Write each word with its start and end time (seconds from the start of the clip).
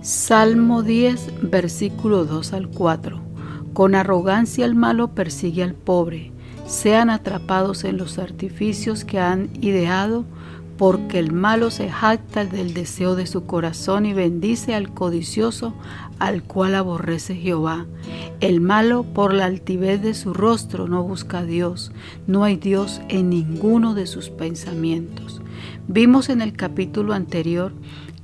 Salmo 0.00 0.84
10, 0.84 1.50
versículo 1.50 2.24
2 2.24 2.52
al 2.52 2.68
4. 2.68 3.20
Con 3.72 3.96
arrogancia 3.96 4.64
el 4.64 4.76
malo 4.76 5.08
persigue 5.08 5.64
al 5.64 5.74
pobre, 5.74 6.30
sean 6.66 7.10
atrapados 7.10 7.82
en 7.82 7.96
los 7.96 8.18
artificios 8.18 9.04
que 9.04 9.18
han 9.18 9.50
ideado, 9.60 10.24
porque 10.76 11.18
el 11.18 11.32
malo 11.32 11.72
se 11.72 11.90
jacta 11.90 12.44
del 12.44 12.74
deseo 12.74 13.16
de 13.16 13.26
su 13.26 13.44
corazón 13.46 14.06
y 14.06 14.12
bendice 14.12 14.76
al 14.76 14.94
codicioso, 14.94 15.74
al 16.20 16.44
cual 16.44 16.76
aborrece 16.76 17.34
Jehová. 17.34 17.86
El 18.38 18.60
malo 18.60 19.02
por 19.02 19.34
la 19.34 19.46
altivez 19.46 20.00
de 20.00 20.14
su 20.14 20.32
rostro 20.32 20.86
no 20.86 21.02
busca 21.02 21.40
a 21.40 21.44
Dios, 21.44 21.90
no 22.28 22.44
hay 22.44 22.56
Dios 22.56 23.00
en 23.08 23.30
ninguno 23.30 23.94
de 23.94 24.06
sus 24.06 24.30
pensamientos. 24.30 25.42
Vimos 25.88 26.28
en 26.28 26.40
el 26.40 26.52
capítulo 26.52 27.14
anterior 27.14 27.72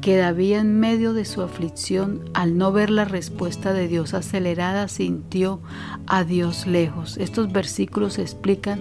que 0.00 0.16
David 0.16 0.56
en 0.56 0.80
medio 0.80 1.12
de 1.12 1.24
su 1.24 1.42
aflicción, 1.42 2.24
al 2.32 2.56
no 2.56 2.72
ver 2.72 2.90
la 2.90 3.04
respuesta 3.04 3.72
de 3.72 3.86
Dios 3.86 4.14
acelerada, 4.14 4.88
sintió 4.88 5.60
a 6.06 6.24
Dios 6.24 6.66
lejos. 6.66 7.18
Estos 7.18 7.52
versículos 7.52 8.18
explican 8.18 8.80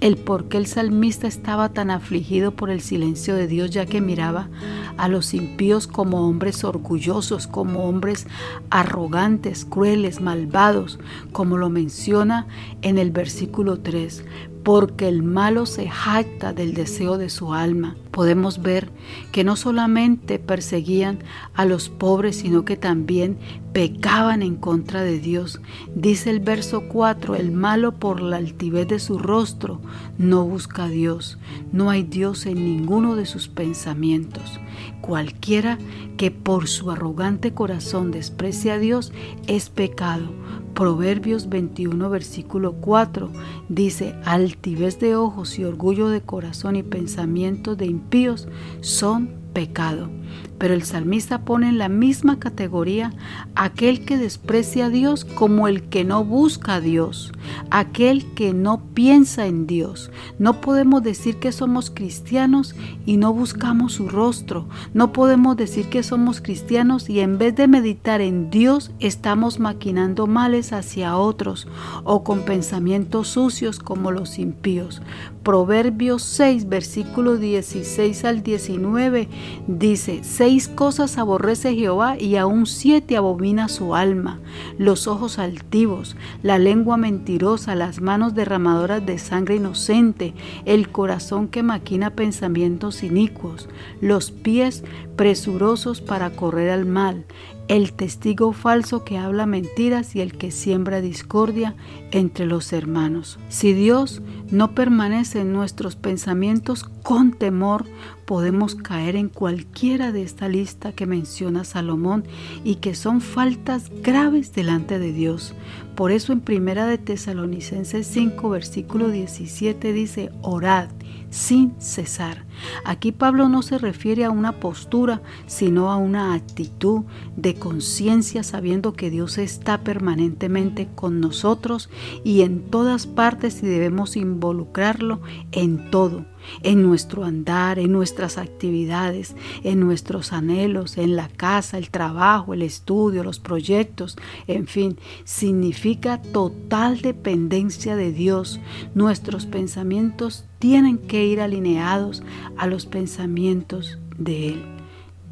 el 0.00 0.16
por 0.16 0.48
qué 0.48 0.56
el 0.56 0.66
salmista 0.66 1.26
estaba 1.28 1.68
tan 1.68 1.90
afligido 1.90 2.52
por 2.52 2.70
el 2.70 2.80
silencio 2.80 3.36
de 3.36 3.46
Dios, 3.46 3.70
ya 3.70 3.86
que 3.86 4.00
miraba 4.00 4.48
a 4.96 5.08
los 5.08 5.34
impíos 5.34 5.86
como 5.86 6.28
hombres 6.28 6.64
orgullosos, 6.64 7.46
como 7.46 7.88
hombres 7.88 8.26
arrogantes, 8.70 9.64
crueles, 9.64 10.20
malvados, 10.20 10.98
como 11.32 11.56
lo 11.56 11.70
menciona 11.70 12.46
en 12.82 12.98
el 12.98 13.12
versículo 13.12 13.80
3 13.80 14.24
porque 14.66 15.06
el 15.06 15.22
malo 15.22 15.64
se 15.64 15.88
jacta 15.88 16.52
del 16.52 16.74
deseo 16.74 17.18
de 17.18 17.30
su 17.30 17.54
alma. 17.54 17.94
Podemos 18.16 18.62
ver 18.62 18.88
que 19.30 19.44
no 19.44 19.56
solamente 19.56 20.38
perseguían 20.38 21.18
a 21.52 21.66
los 21.66 21.90
pobres, 21.90 22.36
sino 22.36 22.64
que 22.64 22.78
también 22.78 23.36
pecaban 23.74 24.40
en 24.40 24.56
contra 24.56 25.02
de 25.02 25.18
Dios. 25.18 25.60
Dice 25.94 26.30
el 26.30 26.40
verso 26.40 26.88
4, 26.88 27.34
el 27.34 27.52
malo 27.52 27.92
por 27.92 28.22
la 28.22 28.38
altivez 28.38 28.88
de 28.88 29.00
su 29.00 29.18
rostro 29.18 29.82
no 30.16 30.46
busca 30.46 30.84
a 30.84 30.88
Dios. 30.88 31.36
No 31.72 31.90
hay 31.90 32.04
Dios 32.04 32.46
en 32.46 32.64
ninguno 32.64 33.16
de 33.16 33.26
sus 33.26 33.48
pensamientos. 33.48 34.60
Cualquiera 35.02 35.76
que 36.16 36.30
por 36.30 36.68
su 36.68 36.90
arrogante 36.90 37.52
corazón 37.52 38.12
desprecia 38.12 38.76
a 38.76 38.78
Dios 38.78 39.12
es 39.46 39.68
pecado 39.68 40.32
Proverbios 40.76 41.48
21, 41.48 42.10
versículo 42.10 42.74
4 42.74 43.30
dice, 43.70 44.14
altivez 44.26 45.00
de 45.00 45.16
ojos 45.16 45.58
y 45.58 45.64
orgullo 45.64 46.10
de 46.10 46.20
corazón 46.20 46.76
y 46.76 46.82
pensamientos 46.82 47.78
de 47.78 47.86
impíos 48.06 48.46
son 48.80 49.34
pecado. 49.56 50.10
Pero 50.58 50.74
el 50.74 50.82
salmista 50.84 51.44
pone 51.44 51.68
en 51.68 51.78
la 51.78 51.88
misma 51.88 52.38
categoría 52.38 53.12
aquel 53.54 54.04
que 54.04 54.18
desprecia 54.18 54.86
a 54.86 54.90
Dios 54.90 55.24
como 55.24 55.66
el 55.68 55.84
que 55.84 56.04
no 56.04 56.24
busca 56.24 56.74
a 56.74 56.80
Dios, 56.80 57.32
aquel 57.70 58.34
que 58.34 58.52
no 58.54 58.82
piensa 58.94 59.46
en 59.46 59.66
Dios. 59.66 60.10
No 60.38 60.60
podemos 60.60 61.02
decir 61.02 61.36
que 61.36 61.52
somos 61.52 61.90
cristianos 61.90 62.74
y 63.04 63.16
no 63.16 63.32
buscamos 63.32 63.94
su 63.94 64.08
rostro. 64.08 64.66
No 64.94 65.12
podemos 65.12 65.56
decir 65.56 65.88
que 65.88 66.02
somos 66.02 66.40
cristianos 66.40 67.08
y 67.08 67.20
en 67.20 67.38
vez 67.38 67.54
de 67.54 67.68
meditar 67.68 68.20
en 68.20 68.50
Dios 68.50 68.90
estamos 68.98 69.58
maquinando 69.58 70.26
males 70.26 70.72
hacia 70.72 71.16
otros 71.16 71.66
o 72.04 72.24
con 72.24 72.42
pensamientos 72.42 73.28
sucios 73.28 73.78
como 73.78 74.10
los 74.10 74.38
impíos. 74.38 75.02
Proverbios 75.42 76.22
6, 76.22 76.68
versículo 76.68 77.36
16 77.36 78.24
al 78.24 78.42
19 78.42 79.28
dice, 79.66 80.20
seis 80.22 80.68
cosas 80.68 81.18
aborrece 81.18 81.74
Jehová 81.74 82.16
y 82.18 82.36
aún 82.36 82.66
siete 82.66 83.16
abomina 83.16 83.68
su 83.68 83.94
alma, 83.94 84.40
los 84.78 85.06
ojos 85.06 85.38
altivos, 85.38 86.16
la 86.42 86.58
lengua 86.58 86.96
mentirosa, 86.96 87.74
las 87.74 88.00
manos 88.00 88.34
derramadoras 88.34 89.04
de 89.04 89.18
sangre 89.18 89.56
inocente, 89.56 90.34
el 90.64 90.90
corazón 90.90 91.48
que 91.48 91.62
maquina 91.62 92.10
pensamientos 92.10 93.02
inicuos, 93.02 93.68
los 94.00 94.30
pies 94.30 94.84
presurosos 95.16 96.00
para 96.00 96.30
correr 96.30 96.70
al 96.70 96.86
mal, 96.86 97.24
el 97.68 97.92
testigo 97.92 98.52
falso 98.52 99.04
que 99.04 99.18
habla 99.18 99.44
mentiras 99.44 100.14
y 100.14 100.20
el 100.20 100.36
que 100.38 100.50
siembra 100.50 101.00
discordia 101.00 101.74
entre 102.12 102.46
los 102.46 102.72
hermanos. 102.72 103.38
Si 103.48 103.72
Dios 103.72 104.22
no 104.50 104.74
permanece 104.74 105.40
en 105.40 105.52
nuestros 105.52 105.96
pensamientos 105.96 106.84
con 107.02 107.32
temor, 107.32 107.84
podemos 108.24 108.76
caer 108.76 109.16
en 109.16 109.28
cualquiera 109.28 110.12
de 110.12 110.22
esta 110.22 110.48
lista 110.48 110.92
que 110.92 111.06
menciona 111.06 111.64
Salomón 111.64 112.24
y 112.64 112.76
que 112.76 112.94
son 112.94 113.20
faltas 113.20 113.90
graves 114.02 114.54
delante 114.54 114.98
de 114.98 115.12
Dios. 115.12 115.54
Por 115.96 116.12
eso 116.12 116.32
en 116.32 116.40
Primera 116.40 116.86
de 116.86 116.98
Tesalonicenses 116.98 118.06
5 118.06 118.48
versículo 118.48 119.08
17 119.08 119.92
dice, 119.92 120.30
orad 120.42 120.88
sin 121.30 121.74
cesar. 121.80 122.45
Aquí 122.84 123.12
Pablo 123.12 123.48
no 123.48 123.62
se 123.62 123.78
refiere 123.78 124.24
a 124.24 124.30
una 124.30 124.52
postura, 124.52 125.22
sino 125.46 125.90
a 125.90 125.96
una 125.96 126.34
actitud 126.34 127.02
de 127.36 127.54
conciencia 127.54 128.42
sabiendo 128.42 128.94
que 128.94 129.10
Dios 129.10 129.38
está 129.38 129.82
permanentemente 129.82 130.88
con 130.94 131.20
nosotros 131.20 131.90
y 132.24 132.42
en 132.42 132.70
todas 132.70 133.06
partes 133.06 133.62
y 133.62 133.66
debemos 133.66 134.16
involucrarlo 134.16 135.20
en 135.52 135.90
todo 135.90 136.24
en 136.62 136.82
nuestro 136.82 137.24
andar, 137.24 137.78
en 137.78 137.92
nuestras 137.92 138.38
actividades, 138.38 139.34
en 139.62 139.80
nuestros 139.80 140.32
anhelos, 140.32 140.98
en 140.98 141.16
la 141.16 141.28
casa, 141.28 141.78
el 141.78 141.90
trabajo, 141.90 142.54
el 142.54 142.62
estudio, 142.62 143.24
los 143.24 143.38
proyectos, 143.38 144.16
en 144.46 144.66
fin, 144.66 144.98
significa 145.24 146.20
total 146.20 147.00
dependencia 147.00 147.96
de 147.96 148.12
Dios. 148.12 148.60
Nuestros 148.94 149.46
pensamientos 149.46 150.44
tienen 150.58 150.98
que 150.98 151.26
ir 151.26 151.40
alineados 151.40 152.22
a 152.56 152.66
los 152.66 152.86
pensamientos 152.86 153.98
de 154.16 154.48
Él. 154.48 154.64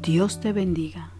Dios 0.01 0.39
te 0.39 0.53
bendiga. 0.53 1.14